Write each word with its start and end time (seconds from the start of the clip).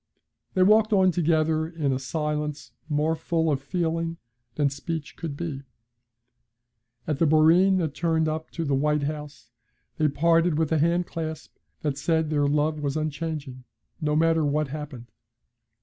They 0.55 0.63
walked 0.63 0.93
on 0.93 1.11
together 1.11 1.67
in 1.69 1.93
a 1.93 1.99
silence 1.99 2.71
more 2.89 3.15
full 3.15 3.51
of 3.51 3.61
feeling 3.61 4.17
than 4.55 4.71
speech 4.71 5.15
could 5.15 5.37
be. 5.37 5.61
At 7.05 7.19
the 7.19 7.27
boreen 7.27 7.77
that 7.77 7.93
turned 7.93 8.27
up 8.27 8.49
to 8.53 8.65
the 8.65 8.73
white 8.73 9.03
house 9.03 9.51
they 9.99 10.07
parted 10.07 10.57
with 10.57 10.71
a 10.71 10.79
hand 10.79 11.05
clasp 11.05 11.55
that 11.83 11.99
said 11.99 12.31
their 12.31 12.47
love 12.47 12.79
was 12.79 12.97
unchanging, 12.97 13.63
no 14.01 14.15
matter 14.15 14.43
what 14.43 14.69
happened. 14.69 15.11